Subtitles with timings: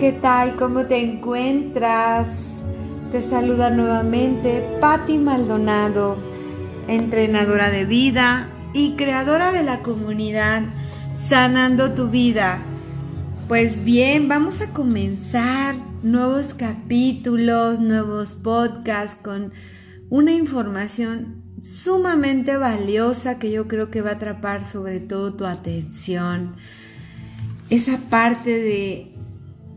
[0.00, 0.56] ¿Qué tal?
[0.56, 2.62] ¿Cómo te encuentras?
[3.12, 6.16] Te saluda nuevamente Patti Maldonado,
[6.88, 10.62] entrenadora de vida y creadora de la comunidad
[11.14, 12.62] Sanando tu vida.
[13.46, 19.52] Pues bien, vamos a comenzar nuevos capítulos, nuevos podcasts con
[20.08, 26.56] una información sumamente valiosa que yo creo que va a atrapar sobre todo tu atención.
[27.68, 29.09] Esa parte de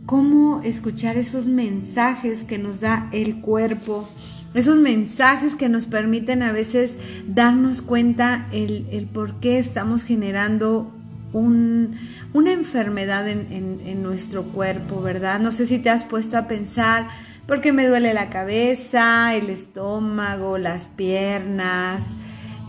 [0.06, 4.08] cómo escuchar esos mensajes que nos da el cuerpo,
[4.54, 10.92] esos mensajes que nos permiten a veces darnos cuenta el, por qué estamos generando
[11.34, 15.40] una enfermedad en, nuestro cuerpo, ¿verdad?
[15.40, 17.08] No sé si te has puesto a pensar,
[17.48, 22.14] ¿por qué me duele la cabeza, el estómago, las piernas,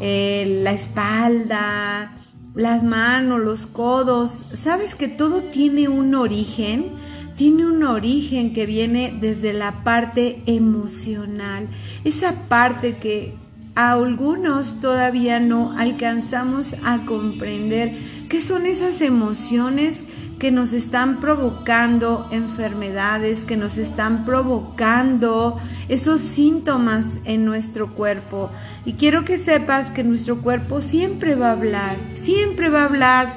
[0.01, 2.15] eh, la espalda,
[2.55, 4.43] las manos, los codos.
[4.55, 6.93] ¿Sabes que todo tiene un origen?
[7.37, 11.69] Tiene un origen que viene desde la parte emocional,
[12.05, 13.35] esa parte que
[13.75, 17.97] a algunos todavía no alcanzamos a comprender
[18.29, 20.05] qué son esas emociones
[20.39, 25.59] que nos están provocando enfermedades, que nos están provocando
[25.89, 28.51] esos síntomas en nuestro cuerpo.
[28.85, 33.37] Y quiero que sepas que nuestro cuerpo siempre va a hablar, siempre va a hablar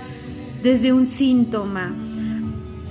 [0.61, 2.06] desde un síntoma.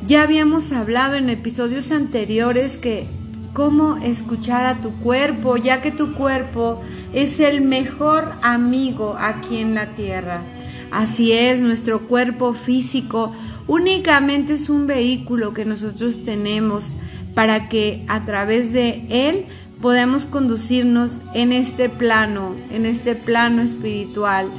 [0.07, 3.09] Ya habíamos hablado en episodios anteriores que
[3.53, 6.81] cómo escuchar a tu cuerpo, ya que tu cuerpo
[7.13, 10.45] es el mejor amigo aquí en la tierra.
[10.93, 13.33] Así es, nuestro cuerpo físico
[13.67, 16.93] únicamente es un vehículo que nosotros tenemos
[17.35, 19.47] para que a través de él
[19.83, 24.53] podamos conducirnos en este plano, en este plano espiritual.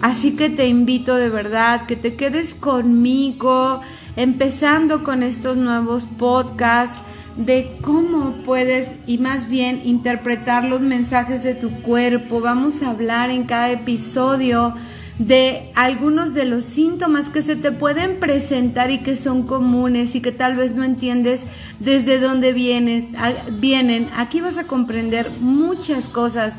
[0.00, 3.80] Así que te invito de verdad que te quedes conmigo,
[4.16, 7.02] empezando con estos nuevos podcasts
[7.36, 12.40] de cómo puedes y más bien interpretar los mensajes de tu cuerpo.
[12.40, 14.74] Vamos a hablar en cada episodio
[15.18, 20.20] de algunos de los síntomas que se te pueden presentar y que son comunes y
[20.20, 21.42] que tal vez no entiendes
[21.80, 23.12] desde dónde vienes,
[23.52, 24.08] vienen.
[24.16, 26.54] Aquí vas a comprender muchas cosas.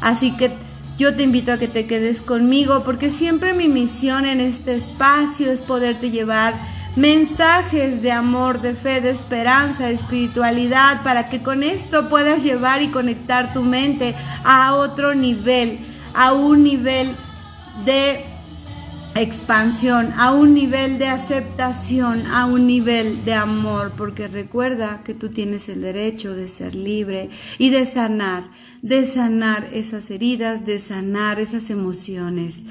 [0.00, 0.52] Así que
[0.98, 5.50] yo te invito a que te quedes conmigo porque siempre mi misión en este espacio
[5.50, 6.54] es poderte llevar
[6.96, 12.82] mensajes de amor, de fe, de esperanza, de espiritualidad, para que con esto puedas llevar
[12.82, 14.14] y conectar tu mente
[14.44, 15.80] a otro nivel,
[16.14, 17.16] a un nivel
[17.84, 18.24] de
[19.14, 25.28] expansión, a un nivel de aceptación, a un nivel de amor, porque recuerda que tú
[25.28, 28.44] tienes el derecho de ser libre y de sanar,
[28.80, 32.62] de sanar esas heridas, de sanar esas emociones.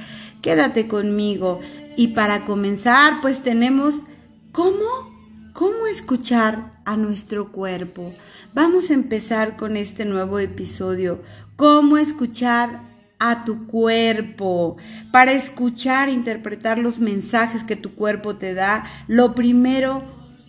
[0.42, 1.60] Quédate conmigo.
[1.96, 4.06] Y para comenzar, pues tenemos
[4.52, 5.52] ¿Cómo?
[5.54, 8.14] ¿Cómo escuchar a nuestro cuerpo?
[8.54, 11.22] Vamos a empezar con este nuevo episodio.
[11.56, 12.82] ¿Cómo escuchar
[13.18, 14.76] a tu cuerpo?
[15.14, 20.04] Para escuchar interpretar los mensajes que tu cuerpo te da, lo primero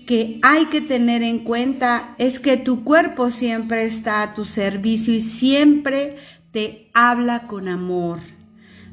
[0.04, 5.14] que hay que tener en cuenta es que tu cuerpo siempre está a tu servicio
[5.14, 6.16] y siempre
[6.50, 8.18] te habla con amor.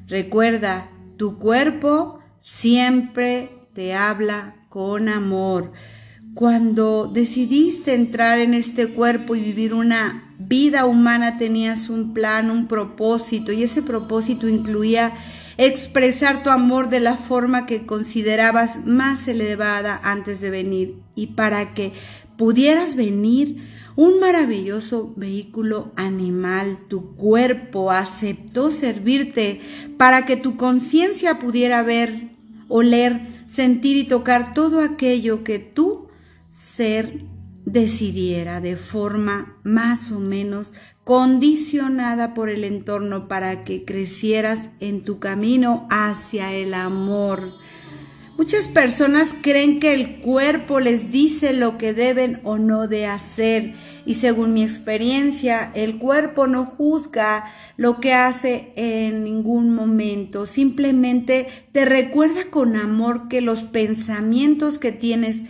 [0.08, 5.72] Recuerda, tu cuerpo siempre te habla con amor.
[6.35, 12.68] Cuando decidiste entrar en este cuerpo y vivir una vida humana tenías un plan, un
[12.68, 15.12] propósito y ese propósito incluía
[15.57, 21.74] expresar tu amor de la forma que considerabas más elevada antes de venir y para
[21.74, 21.91] que
[22.38, 23.57] pudieras venir
[23.97, 29.59] un maravilloso vehículo animal, tu cuerpo aceptó servirte
[29.97, 32.30] para que tu conciencia pudiera ver,
[32.69, 36.08] oler, sentir y tocar todo aquello que tu
[36.52, 37.26] ser
[37.66, 40.74] decidiera de forma más o menos
[41.04, 47.54] condicionada por el entorno para que crecieras en tu camino hacia el amor.
[48.39, 53.74] Muchas personas creen que el cuerpo les dice lo que deben o no de hacer
[54.06, 60.45] y según mi experiencia, el cuerpo no juzga lo que hace en ningún momento.
[60.45, 65.42] Simplemente te recuerda con amor que los pensamientos que tienes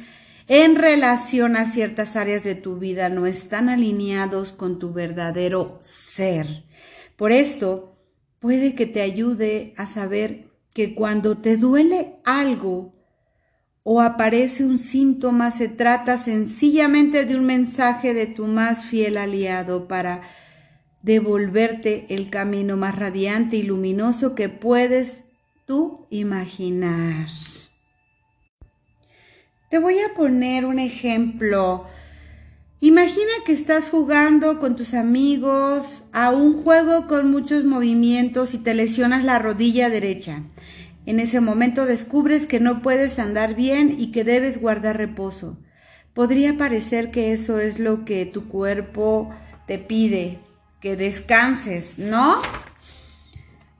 [0.47, 6.63] en relación a ciertas áreas de tu vida no están alineados con tu verdadero ser.
[7.15, 7.95] Por esto,
[8.39, 12.93] puede que te ayude a saber que cuando te duele algo,
[13.83, 19.87] o aparece un síntoma, se trata sencillamente de un mensaje de tu más fiel aliado
[19.87, 20.21] para
[21.01, 25.23] devolverte el camino más radiante y luminoso que puedes
[25.65, 27.27] tú imaginar.
[29.69, 31.85] Te voy a poner un ejemplo.
[32.81, 38.73] Imagina que estás jugando con tus amigos a un juego con muchos movimientos y te
[38.73, 40.43] lesionas la rodilla derecha.
[41.05, 45.57] En ese momento descubres que no puedes andar bien y que debes guardar reposo.
[46.13, 49.29] Podría parecer que eso es lo que tu cuerpo
[49.67, 50.39] te pide,
[50.79, 52.37] que descanses, ¿no?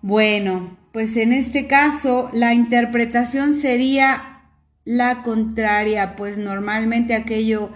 [0.02, 4.42] Bueno, pues en este caso la interpretación sería
[4.84, 7.70] la contraria, pues normalmente aquello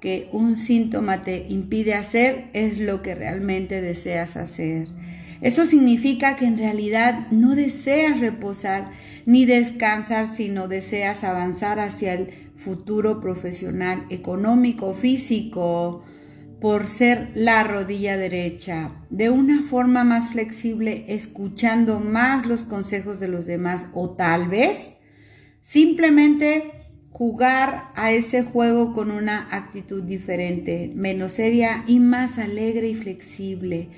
[0.00, 4.88] que un síntoma te impide hacer es lo que realmente deseas hacer.
[5.40, 8.86] Eso significa que en realidad no deseas reposar
[9.24, 16.02] ni descansar, sino deseas avanzar hacia el futuro profesional, económico, físico,
[16.60, 23.28] por ser la rodilla derecha, de una forma más flexible, escuchando más los consejos de
[23.28, 24.94] los demás o tal vez
[25.60, 26.77] simplemente
[27.10, 33.88] jugar a ese juego con una actitud diferente, menos seria y más alegre y flexible.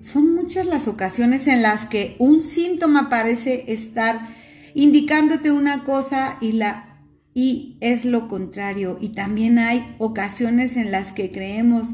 [0.00, 4.34] Son muchas las ocasiones en las que un síntoma parece estar
[4.74, 6.90] indicándote una cosa y la
[7.34, 8.96] y es lo contrario.
[9.00, 11.88] Y también hay ocasiones en las que creemos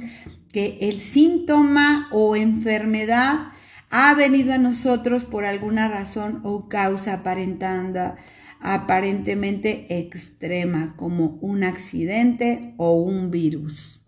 [0.52, 3.52] que el síntoma o enfermedad
[3.90, 8.14] ha venido a nosotros por alguna razón o causa aparentando,
[8.60, 14.00] aparentemente extrema, como un accidente o un virus.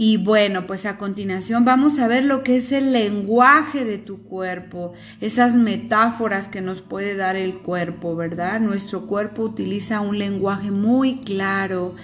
[0.00, 4.22] Y bueno, pues a continuación vamos a ver lo que es el lenguaje de tu
[4.22, 8.60] cuerpo, esas metáforas que nos puede dar el cuerpo, ¿verdad?
[8.60, 11.96] Nuestro cuerpo utiliza un lenguaje muy claro,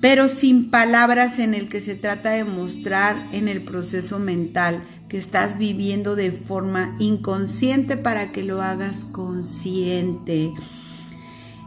[0.00, 5.18] pero sin palabras en el que se trata de mostrar en el proceso mental que
[5.18, 10.54] estás viviendo de forma inconsciente para que lo hagas consciente.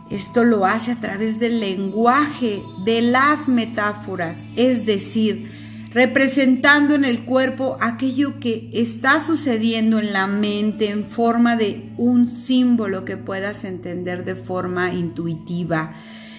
[0.10, 5.50] Esto lo hace a través del lenguaje de las metáforas, es decir,
[5.96, 12.28] representando en el cuerpo aquello que está sucediendo en la mente en forma de un
[12.28, 15.94] símbolo que puedas entender de forma intuitiva.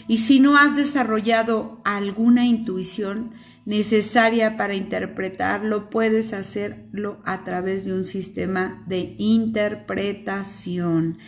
[0.06, 3.32] Y si no has desarrollado alguna intuición
[3.66, 11.18] necesaria para interpretarlo, puedes hacerlo a través de un sistema de interpretación.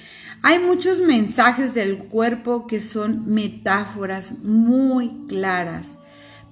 [0.43, 5.99] Hay muchos mensajes del cuerpo que son metáforas muy claras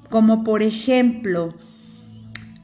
[0.09, 1.55] como por ejemplo,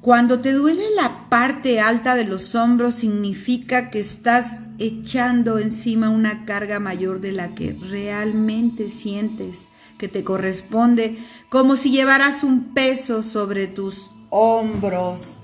[0.00, 6.44] cuando te duele la parte alta de los hombros significa que estás echando encima una
[6.44, 9.68] carga mayor de la que realmente sientes
[10.02, 11.16] que te corresponde,
[11.48, 15.38] como si llevaras un peso sobre tus hombros.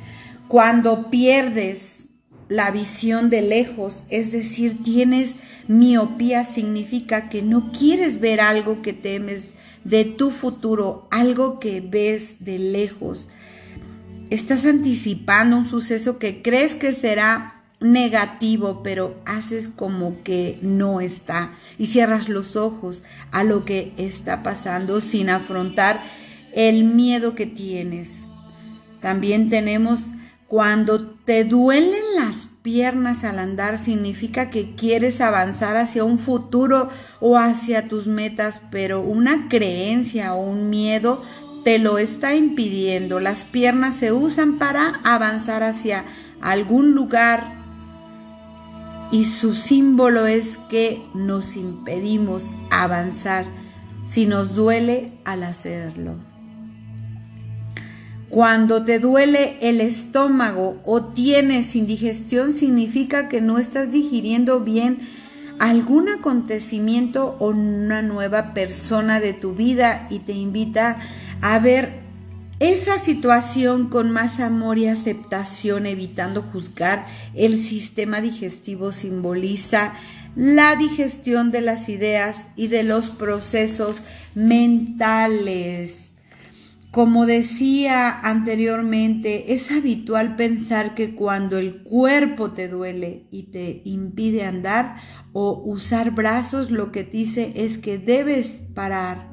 [0.49, 2.07] Cuando pierdes
[2.49, 5.37] la visión de lejos, es decir, tienes
[5.69, 12.45] miopía, significa que no quieres ver algo que temes de tu futuro, algo que ves
[12.45, 13.29] de lejos.
[14.29, 21.53] Estás anticipando un suceso que crees que será negativo, pero haces como que no está
[21.79, 26.03] y cierras los ojos a lo que está pasando sin afrontar
[26.53, 28.25] el miedo que tienes.
[29.01, 30.11] También tenemos
[30.49, 36.89] cuando te duelen las piernas al andar significa que quieres avanzar hacia un futuro
[37.21, 41.23] o hacia tus metas, pero una creencia o un miedo
[41.65, 43.21] te lo está impidiendo.
[43.21, 46.05] Las piernas se usan para avanzar hacia
[46.41, 47.58] algún lugar
[49.11, 53.47] y su símbolo es que nos impedimos avanzar
[54.05, 56.17] si nos duele al hacerlo.
[58.29, 65.01] Cuando te duele el estómago o tienes indigestión, significa que no estás digiriendo bien
[65.59, 70.99] algún acontecimiento o una nueva persona de tu vida y te invita
[71.41, 72.08] a ver
[72.61, 77.07] esa situación con más amor y aceptación, evitando juzgar.
[77.35, 79.95] El sistema digestivo simboliza
[80.35, 84.03] la digestión de las ideas y de los procesos
[84.35, 86.13] mentales.
[86.91, 94.45] Como decía anteriormente, es habitual pensar que cuando el cuerpo te duele y te impide
[94.45, 94.97] andar
[95.33, 99.29] o usar brazos, lo que dice es que debes parar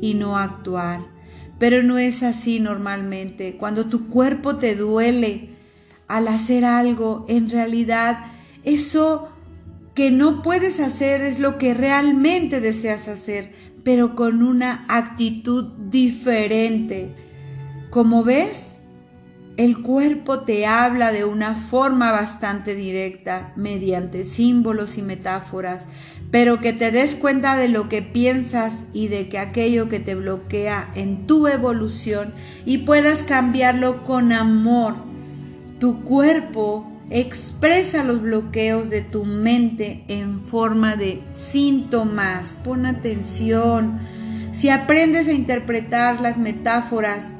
[0.00, 1.17] y no actuar.
[1.58, 3.56] Pero no es así normalmente.
[3.56, 5.50] Cuando tu cuerpo te duele
[6.06, 8.26] al hacer algo, en realidad
[8.64, 9.28] eso
[9.94, 13.52] que no puedes hacer es lo que realmente deseas hacer
[13.88, 17.14] pero con una actitud diferente.
[17.88, 18.76] Como ves,
[19.56, 25.86] el cuerpo te habla de una forma bastante directa, mediante símbolos y metáforas,
[26.30, 30.14] pero que te des cuenta de lo que piensas y de que aquello que te
[30.14, 32.34] bloquea en tu evolución
[32.66, 34.94] y puedas cambiarlo con amor.
[35.78, 42.56] Tu cuerpo expresa los bloqueos de tu mente en forma de síntomas.
[42.62, 44.00] Pon atención.
[44.52, 47.30] Si aprendes a interpretar las metáforas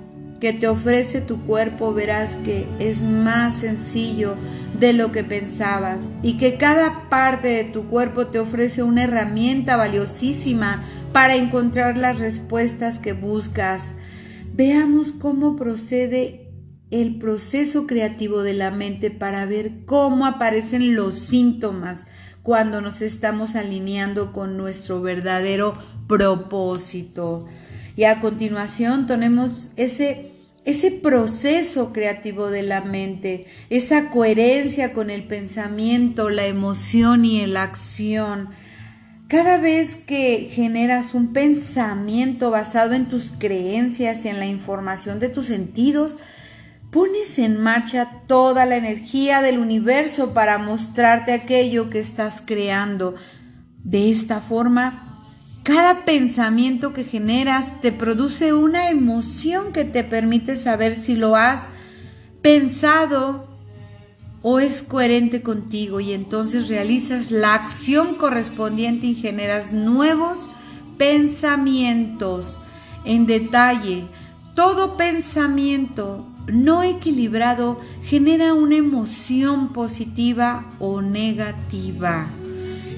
[0.40, 4.36] que te ofrece tu cuerpo, verás que es más sencillo
[4.78, 9.76] de lo que pensabas y que cada parte de tu cuerpo te ofrece una herramienta
[9.76, 13.94] valiosísima para encontrar las respuestas que buscas.
[14.54, 16.50] Veamos cómo procede
[16.90, 22.06] el proceso creativo de la mente para ver cómo aparecen los síntomas
[22.42, 25.74] cuando nos estamos alineando con nuestro verdadero
[26.06, 27.46] propósito.
[27.94, 30.27] Y a continuación tenemos ese
[30.68, 37.62] ese proceso creativo de la mente, esa coherencia con el pensamiento, la emoción y la
[37.62, 38.50] acción.
[39.28, 45.30] Cada vez que generas un pensamiento basado en tus creencias y en la información de
[45.30, 46.18] tus sentidos,
[46.90, 53.14] pones en marcha toda la energía del universo para mostrarte aquello que estás creando.
[53.84, 55.07] De esta forma,
[55.68, 61.68] cada pensamiento que generas te produce una emoción que te permite saber si lo has
[62.40, 63.46] pensado
[64.40, 70.48] o es coherente contigo y entonces realizas la acción correspondiente y generas nuevos
[70.96, 72.62] pensamientos.
[73.04, 74.06] En detalle,
[74.54, 82.26] todo pensamiento no equilibrado genera una emoción positiva o negativa.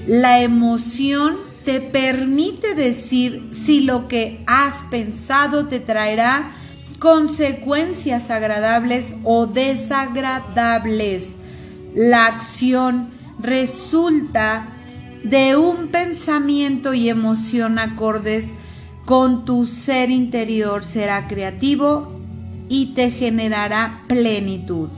[0.07, 6.51] La emoción te permite decir si lo que has pensado te traerá
[6.99, 11.35] consecuencias agradables o desagradables.
[11.95, 14.69] La acción resulta
[15.23, 18.53] de un pensamiento y emoción acordes
[19.05, 20.83] con tu ser interior.
[20.83, 22.19] Será creativo
[22.69, 24.89] y te generará plenitud.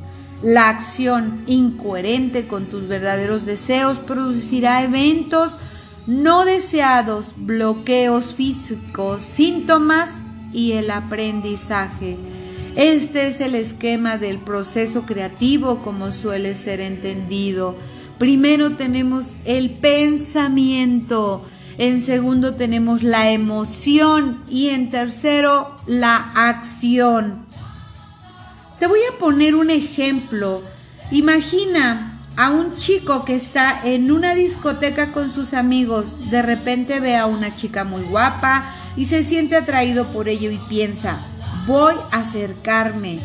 [0.42, 5.58] La acción incoherente con tus verdaderos deseos producirá eventos
[6.08, 10.20] no deseados, bloqueos físicos, síntomas
[10.52, 12.18] y el aprendizaje.
[12.76, 17.76] Este es el esquema del proceso creativo como suele ser entendido.
[18.18, 21.46] Primero tenemos el pensamiento,
[21.78, 27.46] en segundo tenemos la emoción y en tercero la acción.
[28.80, 30.64] Te voy a poner un ejemplo.
[31.12, 37.16] Imagina a un chico que está en una discoteca con sus amigos, de repente ve
[37.16, 41.22] a una chica muy guapa y se siente atraído por ello y piensa,
[41.68, 43.20] voy a acercarme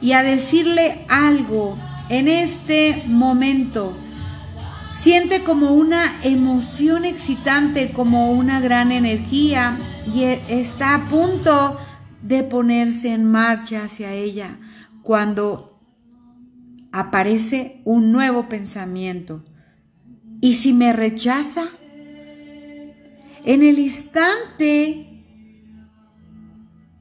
[0.00, 1.78] y a decirle algo
[2.08, 3.96] en este momento.
[4.92, 9.78] Siente como una emoción excitante, como una gran energía
[10.14, 11.78] y e, está a punto
[12.20, 14.58] de ponerse en marcha hacia ella
[15.02, 15.71] cuando
[16.92, 19.44] aparece un nuevo pensamiento.
[20.40, 21.64] ¿Y si me rechaza?
[23.44, 25.12] En el instante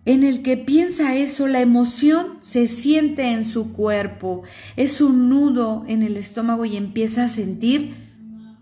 [0.05, 4.41] en el que piensa eso, la emoción se siente en su cuerpo,
[4.75, 7.95] es un nudo en el estómago y empieza a sentir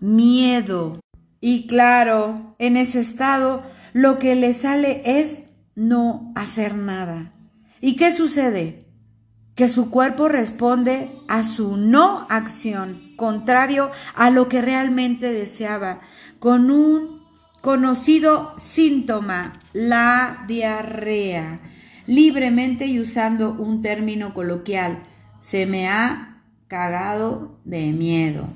[0.00, 1.00] miedo.
[1.40, 3.62] Y claro, en ese estado
[3.94, 5.42] lo que le sale es
[5.74, 7.32] no hacer nada.
[7.80, 8.79] ¿Y qué sucede?
[9.60, 16.00] Que su cuerpo responde a su no acción, contrario a lo que realmente deseaba,
[16.38, 17.20] con un
[17.60, 21.60] conocido síntoma, la diarrea,
[22.06, 25.02] libremente y usando un término coloquial,
[25.40, 28.48] se me ha cagado de miedo.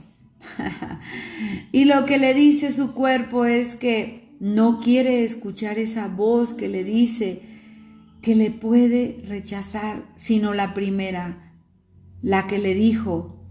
[1.70, 6.70] y lo que le dice su cuerpo es que no quiere escuchar esa voz que
[6.70, 7.53] le dice,
[8.24, 11.52] que le puede rechazar, sino la primera,
[12.22, 13.44] la que le dijo,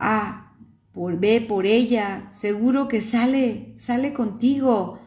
[0.00, 0.52] ah,
[0.90, 4.98] por, ve por ella, seguro que sale, sale contigo.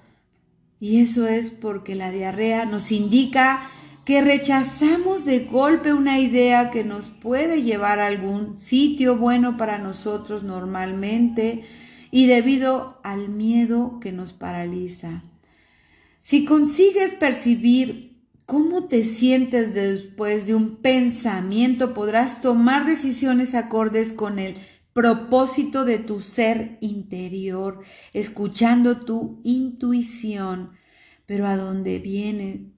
[0.79, 3.69] Y eso es porque la diarrea nos indica
[4.05, 9.79] que rechazamos de golpe una idea que nos puede llevar a algún sitio bueno para
[9.79, 11.65] nosotros normalmente
[12.09, 15.23] y debido al miedo que nos paraliza.
[16.21, 18.09] Si consigues percibir
[18.50, 24.56] cómo te sientes después de un pensamiento, podrás tomar decisiones acordes con el
[24.91, 30.72] propósito de tu ser interior, escuchando tu intuición,
[31.27, 32.74] pero a dónde vienen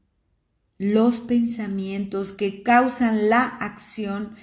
[0.78, 4.36] los pensamientos que causan la acción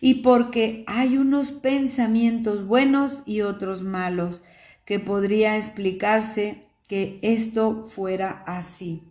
[0.00, 4.44] y porque hay unos pensamientos buenos y otros malos.
[4.84, 9.02] que podría explicarse que esto fuera así.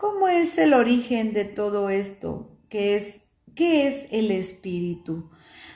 [0.00, 2.56] ¿Cómo es el origen de todo esto?
[2.68, 3.22] ¿Qué es,
[3.56, 5.28] qué es el espíritu?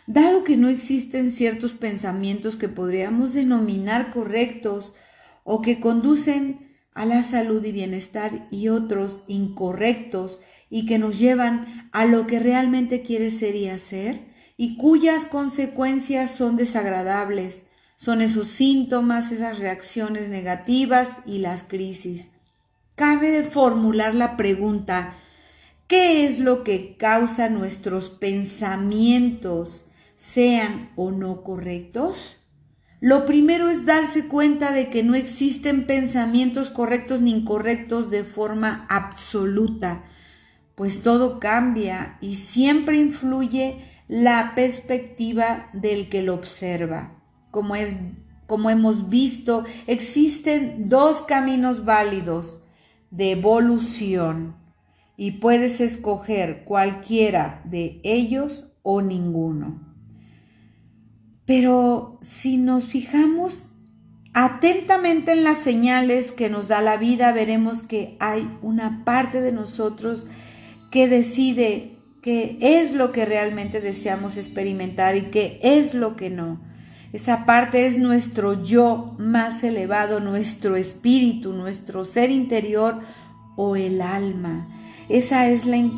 [0.07, 4.95] Dado que no existen ciertos pensamientos que podríamos denominar correctos
[5.43, 11.91] o que conducen a la salud y bienestar y otros incorrectos y que nos llevan
[11.91, 14.21] a lo que realmente quiere ser y hacer
[14.57, 17.65] y cuyas consecuencias son desagradables,
[17.97, 22.31] son esos síntomas, esas reacciones negativas y las crisis
[23.03, 25.15] cabe formular la pregunta,
[25.89, 32.37] ¿qué es lo que causa nuestros pensamientos, sean o no correctos?
[33.01, 38.87] Lo primero es darse cuenta de que no existen pensamientos correctos ni incorrectos de forma
[38.89, 40.05] absoluta,
[40.77, 47.21] pues todo cambia y siempre influye la perspectiva del que lo observa.
[47.51, 47.97] Como, es,
[48.47, 52.62] como hemos visto, existen dos caminos válidos,
[53.13, 54.57] de evolución
[55.17, 59.95] y puedes escoger cualquiera de ellos o ninguno.
[61.45, 63.69] Pero si nos fijamos
[64.33, 69.53] atentamente en las señales que nos da la vida, veremos que hay una parte de
[69.53, 70.27] nosotros
[70.91, 76.72] que decide qué es lo que realmente deseamos experimentar y qué es lo que no.
[77.13, 83.01] Esa parte es nuestro yo más elevado, nuestro espíritu, nuestro ser interior
[83.55, 84.69] o el alma.
[85.11, 85.91] Esa es la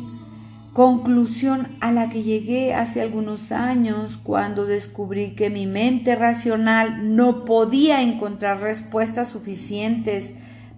[0.73, 7.45] conclusión a la que llegué hace algunos años cuando descubrí que mi mente racional no
[7.45, 10.33] podía encontrar respuestas suficientes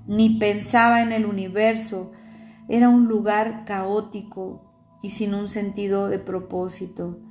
[0.06, 2.12] ni pensaba en el universo.
[2.70, 7.27] Era un lugar caótico y sin un sentido de propósito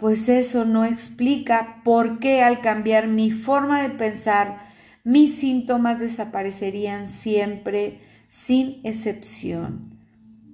[0.00, 4.70] pues eso no explica por qué al cambiar mi forma de pensar,
[5.04, 9.98] mis síntomas desaparecerían siempre sin excepción.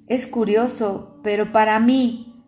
[0.08, 2.44] Es curioso, pero para mí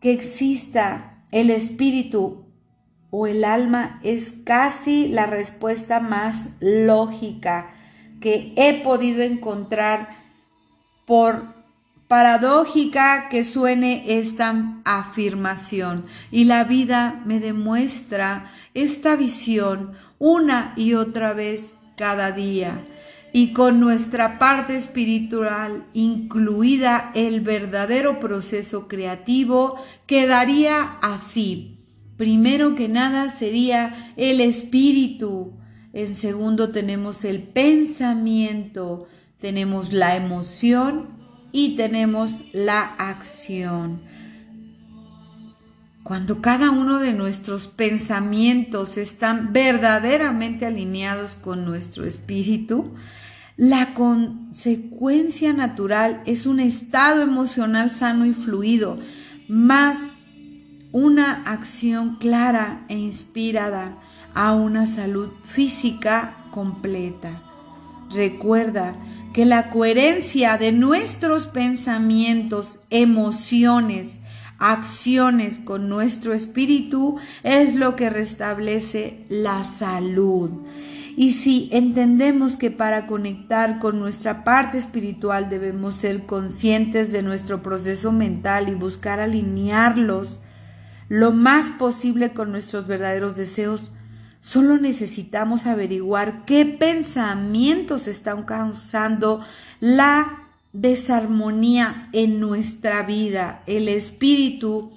[0.00, 2.46] que exista el espíritu
[3.10, 7.74] o el alma es casi la respuesta más lógica
[8.20, 10.16] que he podido encontrar
[11.06, 11.59] por
[12.10, 21.34] paradójica que suene esta afirmación y la vida me demuestra esta visión una y otra
[21.34, 22.84] vez cada día
[23.32, 31.78] y con nuestra parte espiritual incluida el verdadero proceso creativo quedaría así.
[32.16, 35.52] Primero que nada sería el espíritu.
[35.92, 39.06] En segundo tenemos el pensamiento,
[39.38, 41.19] tenemos la emoción
[41.52, 44.02] y tenemos la acción.
[46.02, 52.92] Cuando cada uno de nuestros pensamientos están verdaderamente alineados con nuestro espíritu,
[53.56, 58.98] la consecuencia natural es un estado emocional sano y fluido,
[59.48, 60.16] más
[60.92, 63.98] una acción clara e inspirada
[64.34, 67.42] a una salud física completa.
[68.10, 68.96] Recuerda
[69.32, 74.18] que la coherencia de nuestros pensamientos, emociones,
[74.58, 80.50] acciones con nuestro espíritu es lo que restablece la salud.
[81.16, 87.62] Y si entendemos que para conectar con nuestra parte espiritual debemos ser conscientes de nuestro
[87.62, 90.40] proceso mental y buscar alinearlos
[91.08, 93.90] lo más posible con nuestros verdaderos deseos,
[94.40, 99.44] Solo necesitamos averiguar qué pensamientos están causando
[99.80, 103.62] la desarmonía en nuestra vida.
[103.66, 104.92] El espíritu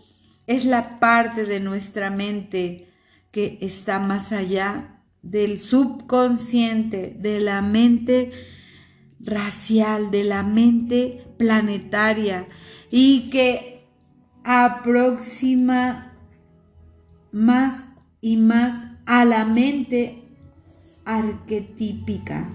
[0.47, 2.89] es la parte de nuestra mente
[3.31, 8.31] que está más allá del subconsciente, de la mente
[9.19, 12.47] racial, de la mente planetaria
[12.91, 13.87] y que
[14.43, 16.13] aproxima
[17.31, 17.87] más
[18.21, 20.23] y más a la mente
[21.05, 22.49] arquetípica,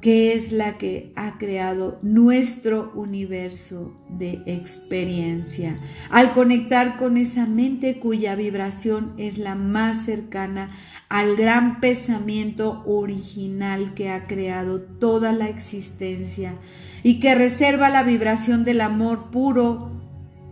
[0.00, 5.78] que es la que ha creado nuestro universo de experiencia.
[6.10, 10.72] Al conectar con esa mente cuya vibración es la más cercana
[11.08, 16.56] al gran pensamiento original que ha creado toda la existencia
[17.04, 19.92] y que reserva la vibración del amor puro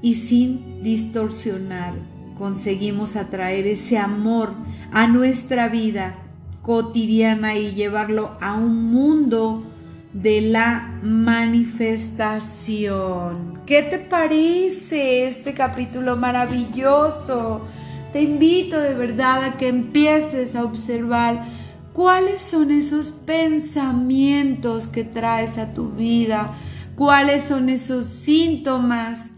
[0.00, 2.09] y sin distorsionar
[2.40, 4.54] conseguimos atraer ese amor
[4.92, 6.16] a nuestra vida
[6.62, 9.70] cotidiana y llevarlo a un mundo
[10.14, 13.60] de la manifestación.
[13.66, 17.66] ¿Qué te parece este capítulo maravilloso?
[18.14, 21.60] Te invito de verdad a que empieces a observar
[21.92, 26.56] ¿Cuáles son esos pensamientos que traes a tu vida?
[26.96, 29.30] ¿Cuáles son esos síntomas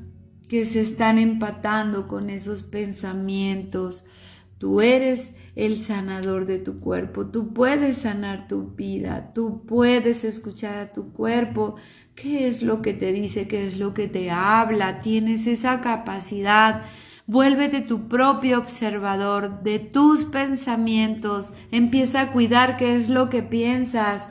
[0.53, 4.05] que se están empatando con esos pensamientos?
[4.59, 7.25] Tú eres el sanador de tu cuerpo.
[7.25, 9.33] Tú puedes sanar tu vida.
[9.35, 11.77] Tú puedes escuchar a tu cuerpo.
[12.15, 13.49] ¿Qué es lo que te dice?
[13.49, 15.01] ¿Qué es lo que te habla?
[15.01, 16.83] Tienes esa capacidad.
[17.27, 21.55] Vuélvete tu propio observador de tus pensamientos.
[21.71, 24.29] Empieza a cuidar qué es lo que piensas.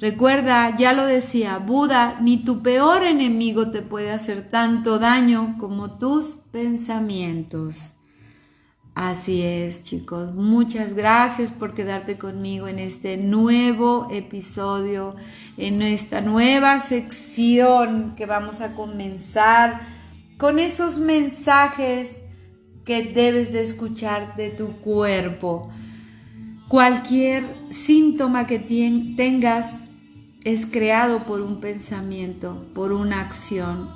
[0.00, 5.98] Recuerda, ya lo decía Buda, ni tu peor enemigo te puede hacer tanto daño como
[5.98, 7.94] tus pensamientos.
[8.94, 10.34] Así es, chicos.
[10.34, 15.16] Muchas gracias por quedarte conmigo en este nuevo episodio,
[15.56, 19.80] en esta nueva sección que vamos a comenzar
[20.36, 22.22] con esos mensajes
[22.84, 25.70] que debes de escuchar de tu cuerpo.
[26.68, 29.87] Cualquier síntoma que tengas
[30.44, 33.90] es creado por un pensamiento, por una acción.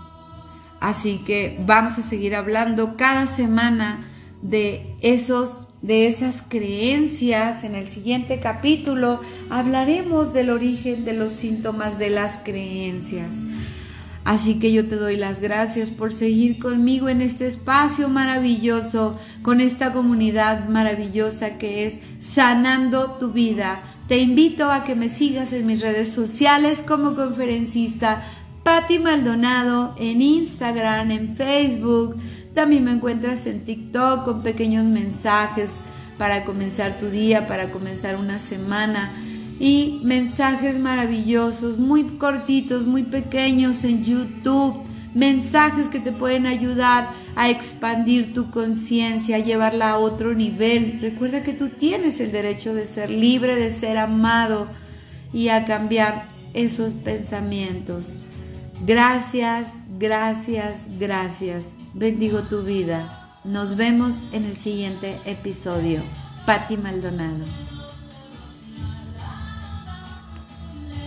[0.80, 4.08] Así que vamos a seguir hablando cada semana
[4.42, 7.64] de esos de esas creencias.
[7.64, 13.36] En el siguiente capítulo hablaremos del origen de los síntomas de las creencias.
[14.24, 19.60] Así que yo te doy las gracias por seguir conmigo en este espacio maravilloso, con
[19.60, 23.82] esta comunidad maravillosa que es Sanando tu vida.
[24.12, 28.22] Te invito a que me sigas en mis redes sociales como conferencista
[28.62, 32.16] Patti Maldonado en Instagram, en Facebook,
[32.52, 35.80] también me encuentras en TikTok con pequeños mensajes
[36.18, 39.14] para comenzar tu día, para comenzar una semana.
[39.58, 44.82] Y mensajes maravillosos, muy cortitos, muy pequeños en YouTube.
[45.14, 50.98] Mensajes que te pueden ayudar a expandir tu conciencia, a llevarla a otro nivel.
[51.00, 54.68] Recuerda que tú tienes el derecho de ser libre, de ser amado
[55.32, 58.14] y a cambiar esos pensamientos.
[58.86, 61.74] Gracias, gracias, gracias.
[61.94, 63.38] Bendigo tu vida.
[63.44, 66.02] Nos vemos en el siguiente episodio.
[66.46, 67.71] Patti Maldonado.